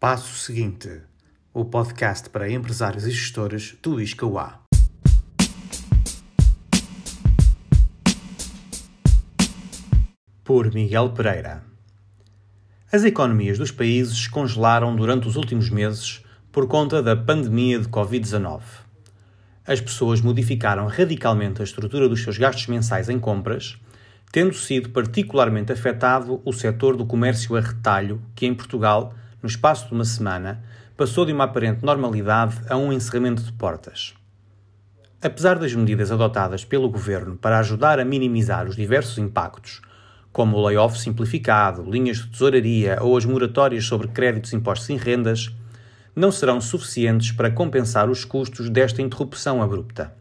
Passo 0.00 0.36
seguinte: 0.36 1.00
o 1.52 1.64
podcast 1.64 2.30
para 2.30 2.48
empresários 2.48 3.04
e 3.04 3.10
gestores 3.10 3.76
do 3.82 4.00
ISCAUA. 4.00 4.60
Por 10.44 10.72
Miguel 10.72 11.10
Pereira. 11.10 11.64
As 12.92 13.02
economias 13.02 13.58
dos 13.58 13.72
países 13.72 14.28
congelaram 14.28 14.94
durante 14.94 15.26
os 15.26 15.34
últimos 15.34 15.68
meses 15.68 16.22
por 16.52 16.68
conta 16.68 17.02
da 17.02 17.16
pandemia 17.16 17.80
de 17.80 17.88
Covid-19. 17.88 18.62
As 19.66 19.80
pessoas 19.80 20.20
modificaram 20.20 20.86
radicalmente 20.86 21.60
a 21.60 21.64
estrutura 21.64 22.08
dos 22.08 22.22
seus 22.22 22.38
gastos 22.38 22.68
mensais 22.68 23.08
em 23.08 23.18
compras, 23.18 23.76
tendo 24.30 24.54
sido 24.54 24.90
particularmente 24.90 25.72
afetado 25.72 26.40
o 26.44 26.52
setor 26.52 26.96
do 26.96 27.04
comércio 27.04 27.56
a 27.56 27.60
retalho, 27.60 28.22
que 28.36 28.46
em 28.46 28.54
Portugal, 28.54 29.12
no 29.42 29.48
espaço 29.48 29.88
de 29.88 29.94
uma 29.94 30.04
semana, 30.04 30.62
passou 30.96 31.24
de 31.24 31.32
uma 31.32 31.44
aparente 31.44 31.84
normalidade 31.84 32.56
a 32.68 32.76
um 32.76 32.92
encerramento 32.92 33.42
de 33.42 33.52
portas. 33.52 34.14
Apesar 35.20 35.58
das 35.58 35.74
medidas 35.74 36.12
adotadas 36.12 36.64
pelo 36.64 36.88
governo 36.88 37.36
para 37.36 37.58
ajudar 37.58 37.98
a 37.98 38.04
minimizar 38.04 38.66
os 38.66 38.76
diversos 38.76 39.18
impactos, 39.18 39.80
como 40.32 40.56
o 40.56 40.64
layoff 40.64 40.98
simplificado, 40.98 41.82
linhas 41.82 42.18
de 42.18 42.28
tesouraria 42.28 42.98
ou 43.00 43.16
as 43.16 43.24
moratórias 43.24 43.84
sobre 43.84 44.08
créditos 44.08 44.52
impostos 44.52 44.90
em 44.90 44.96
rendas, 44.96 45.52
não 46.14 46.30
serão 46.30 46.60
suficientes 46.60 47.32
para 47.32 47.50
compensar 47.50 48.10
os 48.10 48.24
custos 48.24 48.68
desta 48.68 49.02
interrupção 49.02 49.62
abrupta. 49.62 50.14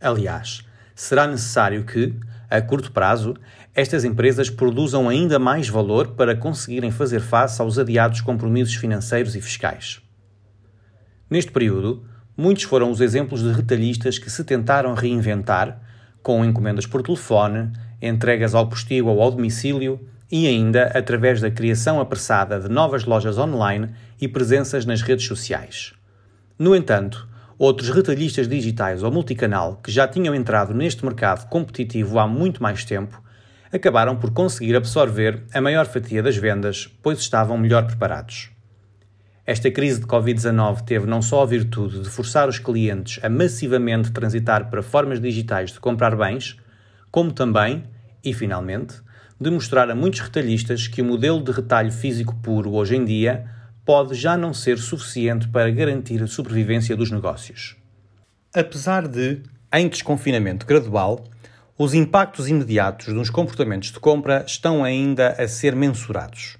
Aliás, 0.00 0.64
será 0.94 1.26
necessário 1.26 1.84
que, 1.84 2.14
a 2.50 2.60
curto 2.60 2.92
prazo, 2.92 3.34
estas 3.74 4.04
empresas 4.04 4.50
produzam 4.50 5.08
ainda 5.08 5.38
mais 5.38 5.68
valor 5.68 6.08
para 6.08 6.36
conseguirem 6.36 6.90
fazer 6.90 7.20
face 7.20 7.60
aos 7.60 7.78
adiados 7.78 8.20
compromissos 8.20 8.74
financeiros 8.74 9.34
e 9.34 9.40
fiscais. 9.40 10.00
Neste 11.28 11.50
período, 11.50 12.04
muitos 12.36 12.64
foram 12.64 12.90
os 12.90 13.00
exemplos 13.00 13.42
de 13.42 13.50
retalhistas 13.50 14.18
que 14.18 14.30
se 14.30 14.44
tentaram 14.44 14.94
reinventar, 14.94 15.80
com 16.22 16.44
encomendas 16.44 16.86
por 16.86 17.02
telefone, 17.02 17.72
entregas 18.00 18.54
ao 18.54 18.68
postigo 18.68 19.08
ou 19.08 19.20
ao 19.20 19.30
domicílio 19.30 20.00
e 20.30 20.46
ainda 20.46 20.86
através 20.94 21.40
da 21.40 21.50
criação 21.50 22.00
apressada 22.00 22.58
de 22.60 22.68
novas 22.68 23.04
lojas 23.04 23.38
online 23.38 23.90
e 24.20 24.26
presenças 24.26 24.84
nas 24.84 25.02
redes 25.02 25.26
sociais. 25.26 25.92
No 26.58 26.74
entanto, 26.74 27.28
outros 27.58 27.90
retalhistas 27.90 28.48
digitais 28.48 29.02
ou 29.02 29.10
multicanal 29.10 29.76
que 29.76 29.90
já 29.90 30.08
tinham 30.08 30.34
entrado 30.34 30.74
neste 30.74 31.04
mercado 31.04 31.48
competitivo 31.48 32.18
há 32.18 32.26
muito 32.26 32.62
mais 32.62 32.84
tempo 32.84 33.22
acabaram 33.72 34.16
por 34.16 34.30
conseguir 34.30 34.76
absorver 34.76 35.42
a 35.52 35.60
maior 35.60 35.86
fatia 35.86 36.22
das 36.22 36.36
vendas, 36.36 36.88
pois 37.02 37.18
estavam 37.18 37.58
melhor 37.58 37.86
preparados. 37.86 38.50
Esta 39.44 39.70
crise 39.70 40.00
de 40.00 40.06
Covid-19 40.06 40.82
teve 40.82 41.06
não 41.06 41.20
só 41.20 41.42
a 41.42 41.46
virtude 41.46 42.00
de 42.00 42.08
forçar 42.08 42.48
os 42.48 42.58
clientes 42.58 43.22
a 43.22 43.28
massivamente 43.28 44.12
transitar 44.12 44.70
para 44.70 44.82
formas 44.82 45.20
digitais 45.20 45.72
de 45.72 45.80
comprar 45.80 46.16
bens, 46.16 46.56
como 47.10 47.32
também, 47.32 47.84
e 48.24 48.32
finalmente, 48.32 49.02
de 49.38 49.50
mostrar 49.50 49.90
a 49.90 49.94
muitos 49.94 50.20
retalhistas 50.20 50.86
que 50.86 51.02
o 51.02 51.04
modelo 51.04 51.42
de 51.42 51.52
retalho 51.52 51.92
físico 51.92 52.34
puro 52.36 52.72
hoje 52.72 52.96
em 52.96 53.04
dia 53.04 53.44
pode 53.84 54.14
já 54.14 54.36
não 54.36 54.54
ser 54.54 54.78
suficiente 54.78 55.48
para 55.48 55.70
garantir 55.70 56.22
a 56.22 56.26
sobrevivência 56.26 56.96
dos 56.96 57.10
negócios. 57.10 57.76
Apesar 58.54 59.06
de, 59.06 59.42
em 59.72 59.88
desconfinamento 59.88 60.64
gradual, 60.64 61.24
os 61.76 61.92
impactos 61.92 62.48
imediatos 62.48 63.12
dos 63.12 63.28
comportamentos 63.28 63.90
de 63.90 63.98
compra 63.98 64.44
estão 64.46 64.84
ainda 64.84 65.30
a 65.30 65.48
ser 65.48 65.74
mensurados. 65.74 66.56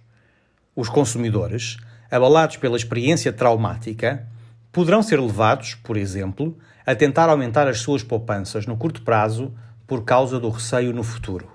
Os 0.75 0.89
consumidores, 0.89 1.77
abalados 2.11 2.57
pela 2.57 2.77
experiência 2.77 3.33
traumática, 3.33 4.27
poderão 4.73 5.03
ser 5.03 5.21
levados, 5.21 5.77
por 5.77 5.97
exemplo, 5.97 6.59
a 6.85 6.95
tentar 6.95 7.31
aumentar 7.31 7.69
as 7.69 7.79
suas 7.79 8.03
poupanças 8.03 8.67
no 8.67 8.77
curto 8.77 9.03
prazo 9.03 9.55
por 9.87 10.05
causa 10.05 10.41
do 10.41 10.51
receio 10.51 10.93
no 10.93 11.05
futuro. 11.05 11.49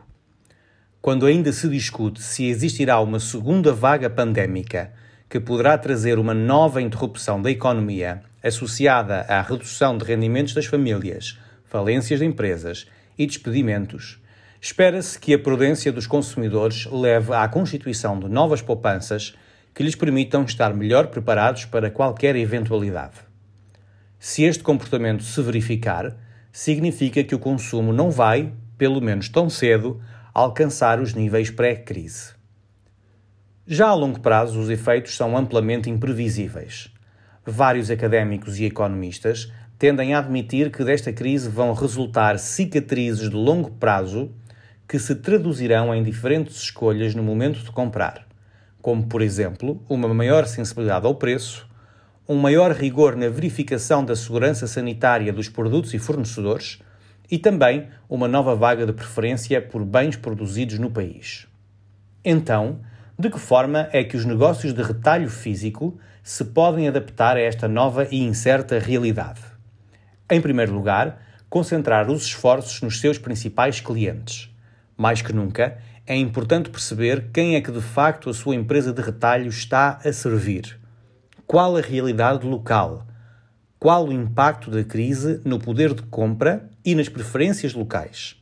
Quando 1.02 1.25
ainda 1.25 1.52
se 1.52 1.68
discute 1.68 2.22
se 2.22 2.46
existirá 2.46 3.00
uma 3.00 3.19
segunda 3.19 3.74
vaga 3.74 4.09
pandémica 4.09 4.94
que 5.29 5.40
poderá 5.40 5.78
trazer 5.78 6.17
uma 6.17 6.34
nova 6.34 6.81
interrupção 6.81 7.40
da 7.40 7.51
economia 7.51 8.23
associada 8.44 9.22
à 9.22 9.41
redução 9.41 9.97
de 9.97 10.03
rendimentos 10.03 10.56
das 10.56 10.66
famílias, 10.66 11.38
falências 11.66 12.19
de 12.19 12.25
empresas 12.25 12.88
e 13.17 13.28
despedimentos, 13.28 14.19
espera-se 14.59 15.19
que 15.19 15.34
a 15.34 15.40
prudência 15.40 15.91
dos 15.91 16.07
consumidores 16.07 16.88
leve 16.88 17.34
à 17.34 17.47
constituição 17.47 18.19
de 18.19 18.28
novas 18.28 18.62
poupanças 18.62 19.35
que 19.73 19.84
lhes 19.84 19.95
permitam 19.95 20.44
estar 20.44 20.73
melhor 20.73 21.07
preparados 21.07 21.66
para 21.66 21.91
qualquer 21.91 22.35
eventualidade. 22.35 23.17
Se 24.17 24.44
este 24.44 24.63
comportamento 24.63 25.23
se 25.23 25.41
verificar, 25.41 26.16
significa 26.51 27.23
que 27.23 27.35
o 27.35 27.40
consumo 27.40 27.94
não 27.94 28.09
vai, 28.09 28.51
pelo 28.78 29.00
menos 29.00 29.29
tão 29.29 29.50
cedo, 29.50 30.01
alcançar 30.34 31.00
os 31.00 31.13
níveis 31.13 31.51
pré-crise. 31.51 32.38
Já 33.66 33.88
a 33.88 33.94
longo 33.94 34.20
prazo, 34.20 34.59
os 34.59 34.70
efeitos 34.70 35.16
são 35.16 35.38
amplamente 35.38 35.90
imprevisíveis. 35.90 36.92
Vários 37.46 37.90
académicos 37.90 38.59
e 38.59 38.66
economistas 38.66 39.52
tendem 39.78 40.14
a 40.14 40.20
admitir 40.20 40.72
que 40.72 40.84
desta 40.84 41.14
crise 41.14 41.50
vão 41.50 41.74
resultar 41.74 42.38
cicatrizes 42.40 43.30
de 43.30 43.36
longo 43.36 43.72
prazo 43.72 44.31
que 44.88 44.97
se 45.00 45.16
traduzirão 45.16 45.94
em 45.94 46.03
diferentes 46.03 46.58
escolhas 46.58 47.14
no 47.14 47.24
momento 47.24 47.64
de 47.64 47.72
comprar 47.72 48.30
como, 48.81 49.08
por 49.08 49.22
exemplo, 49.22 49.84
uma 49.90 50.12
maior 50.14 50.46
sensibilidade 50.46 51.06
ao 51.06 51.16
preço, 51.16 51.68
um 52.28 52.36
maior 52.36 52.72
rigor 52.72 53.16
na 53.16 53.28
verificação 53.28 54.06
da 54.06 54.16
segurança 54.16 54.68
sanitária 54.68 55.34
dos 55.34 55.50
produtos 55.50 55.94
e 55.94 56.00
fornecedores 56.00 56.80
e 57.30 57.38
também 57.38 57.88
uma 58.08 58.28
nova 58.28 58.56
vaga 58.56 58.86
de 58.86 58.94
preferência 58.94 59.62
por 59.62 59.84
bens 59.84 60.16
produzidos 60.16 60.80
no 60.80 60.90
país. 60.90 61.47
Então, 62.24 62.80
de 63.19 63.30
que 63.30 63.38
forma 63.38 63.90
é 63.91 64.02
que 64.02 64.16
os 64.16 64.24
negócios 64.24 64.72
de 64.72 64.81
retalho 64.81 65.30
físico 65.30 66.00
se 66.24 66.46
podem 66.46 66.88
adaptar 66.88 67.35
a 67.35 67.41
esta 67.41 67.68
nova 67.68 68.07
e 68.09 68.24
incerta 68.24 68.80
realidade? 68.80 69.41
Em 70.31 70.40
primeiro 70.40 70.74
lugar, 70.74 71.22
concentrar 71.50 72.09
os 72.09 72.24
esforços 72.24 72.81
nos 72.81 73.02
seus 73.02 73.18
principais 73.18 73.81
clientes. 73.81 74.50
Mais 74.96 75.22
que 75.22 75.34
nunca, 75.34 75.78
é 76.08 76.16
importante 76.16 76.69
perceber 76.69 77.29
quem 77.34 77.58
é 77.58 77.62
que 77.62 77.74
de 77.74 77.81
facto 77.81 78.29
a 78.29 78.34
sua 78.34 78.56
empresa 78.56 78.94
de 78.94 79.02
retalho 79.02 79.50
está 79.50 80.00
a 80.06 80.13
servir. 80.13 80.79
Qual 81.46 81.75
a 81.75 81.81
realidade 81.81 82.47
local? 82.47 83.06
Qual 83.78 84.08
o 84.08 84.13
impacto 84.13 84.72
da 84.72 84.84
crise 84.85 85.41
no 85.44 85.59
poder 85.59 85.94
de 85.94 86.03
compra 86.03 86.69
e 86.85 86.96
nas 86.96 87.09
preferências 87.09 87.74
locais? 87.74 88.41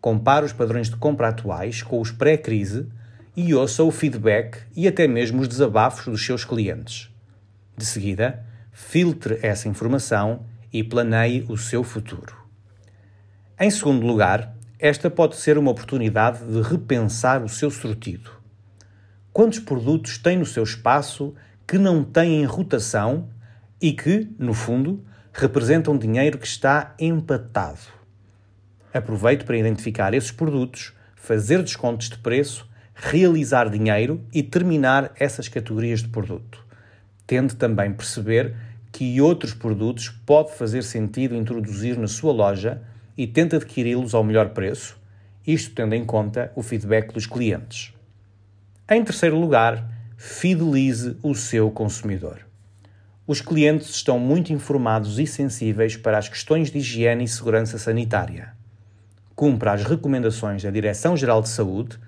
Compare 0.00 0.44
os 0.44 0.52
padrões 0.52 0.90
de 0.90 0.96
compra 0.96 1.28
atuais 1.28 1.84
com 1.84 2.00
os 2.00 2.10
pré-crise 2.10 2.88
e 3.40 3.54
ouça 3.54 3.84
o 3.84 3.92
feedback 3.92 4.58
e 4.74 4.88
até 4.88 5.06
mesmo 5.06 5.40
os 5.40 5.46
desabafos 5.46 6.06
dos 6.06 6.26
seus 6.26 6.44
clientes. 6.44 7.08
De 7.76 7.86
seguida, 7.86 8.44
filtre 8.72 9.38
essa 9.42 9.68
informação 9.68 10.44
e 10.72 10.82
planeie 10.82 11.46
o 11.48 11.56
seu 11.56 11.84
futuro. 11.84 12.36
Em 13.56 13.70
segundo 13.70 14.04
lugar, 14.04 14.56
esta 14.76 15.08
pode 15.08 15.36
ser 15.36 15.56
uma 15.56 15.70
oportunidade 15.70 16.44
de 16.44 16.60
repensar 16.62 17.44
o 17.44 17.48
seu 17.48 17.70
sortido. 17.70 18.28
Quantos 19.32 19.60
produtos 19.60 20.18
tem 20.18 20.36
no 20.36 20.44
seu 20.44 20.64
espaço 20.64 21.32
que 21.64 21.78
não 21.78 22.02
têm 22.02 22.44
rotação 22.44 23.28
e 23.80 23.92
que, 23.92 24.28
no 24.36 24.52
fundo, 24.52 25.06
representam 25.32 25.96
dinheiro 25.96 26.38
que 26.38 26.46
está 26.48 26.92
empatado? 26.98 27.78
Aproveite 28.92 29.44
para 29.44 29.56
identificar 29.56 30.12
esses 30.12 30.32
produtos, 30.32 30.92
fazer 31.14 31.62
descontos 31.62 32.08
de 32.08 32.18
preço, 32.18 32.67
realizar 33.00 33.70
dinheiro 33.70 34.20
e 34.34 34.42
terminar 34.42 35.12
essas 35.18 35.48
categorias 35.48 36.02
de 36.02 36.08
produto. 36.08 36.64
Tente 37.26 37.54
também 37.54 37.92
perceber 37.92 38.56
que 38.90 39.20
outros 39.20 39.54
produtos 39.54 40.08
pode 40.26 40.52
fazer 40.54 40.82
sentido 40.82 41.36
introduzir 41.36 41.96
na 41.96 42.08
sua 42.08 42.32
loja 42.32 42.82
e 43.16 43.26
tenta 43.26 43.56
adquiri-los 43.56 44.14
ao 44.14 44.24
melhor 44.24 44.50
preço, 44.50 44.98
isto 45.46 45.74
tendo 45.74 45.94
em 45.94 46.04
conta 46.04 46.52
o 46.56 46.62
feedback 46.62 47.12
dos 47.12 47.26
clientes. 47.26 47.94
Em 48.90 49.04
terceiro 49.04 49.38
lugar, 49.38 49.88
fidelize 50.16 51.16
o 51.22 51.34
seu 51.34 51.70
consumidor. 51.70 52.40
Os 53.26 53.40
clientes 53.40 53.90
estão 53.90 54.18
muito 54.18 54.52
informados 54.52 55.18
e 55.18 55.26
sensíveis 55.26 55.96
para 55.96 56.18
as 56.18 56.28
questões 56.28 56.70
de 56.70 56.78
higiene 56.78 57.24
e 57.24 57.28
segurança 57.28 57.78
sanitária. 57.78 58.54
Cumpra 59.36 59.72
as 59.72 59.84
recomendações 59.84 60.62
da 60.62 60.70
Direção-Geral 60.70 61.42
de 61.42 61.50
Saúde, 61.50 61.98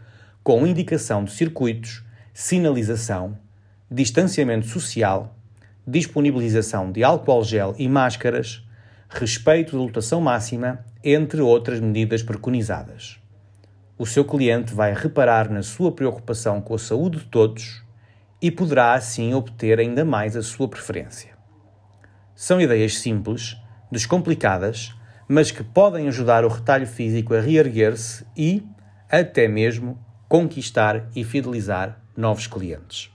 com 0.43 0.67
indicação 0.67 1.25
de 1.25 1.33
circuitos, 1.33 2.03
sinalização, 2.33 3.37
distanciamento 3.91 4.67
social, 4.67 5.37
disponibilização 5.87 6.91
de 6.91 7.05
álcool 7.05 7.45
gel 7.45 7.75
e 7.79 7.89
máscaras, 7.89 8.67
respeito 9.09 9.73
de 9.73 9.77
lotação 9.77 10.21
máxima 10.21 10.85
entre 11.05 11.41
outras 11.41 11.81
medidas 11.81 12.23
preconizadas. 12.23 13.19
O 13.99 14.07
seu 14.07 14.25
cliente 14.25 14.73
vai 14.73 14.95
reparar 14.95 15.51
na 15.51 15.63
sua 15.63 15.93
preocupação 15.93 16.61
com 16.61 16.75
a 16.75 16.79
saúde 16.79 17.19
de 17.19 17.25
todos 17.27 17.85
e 18.41 18.51
poderá 18.51 18.95
assim 18.95 19.35
obter 19.35 19.79
ainda 19.79 20.05
mais 20.05 20.37
a 20.37 20.43
sua 20.43 20.69
preferência. 20.69 21.31
São 22.35 22.59
ideias 22.59 22.99
simples, 22.99 23.59
descomplicadas, 23.93 24.95
mas 25.29 25.51
que 25.51 25.63
podem 25.63 26.09
ajudar 26.09 26.45
o 26.45 26.49
retalho 26.49 26.87
físico 26.87 27.35
a 27.35 27.41
reerguer-se 27.41 28.25
e, 28.35 28.67
até 29.11 29.47
mesmo, 29.47 29.99
conquistar 30.31 31.11
e 31.17 31.25
fidelizar 31.25 32.01
novos 32.17 32.47
clientes. 32.47 33.11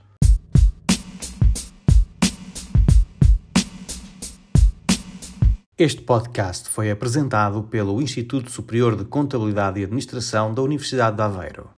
Este 5.78 6.02
podcast 6.02 6.68
foi 6.68 6.92
apresentado 6.92 7.64
pelo 7.64 8.02
Instituto 8.02 8.52
Superior 8.52 8.98
de 8.98 9.06
Contabilidade 9.06 9.80
e 9.80 9.86
Administração 9.86 10.54
da 10.54 10.62
Universidade 10.62 11.16
de 11.16 11.24
Aveiro. 11.24 11.70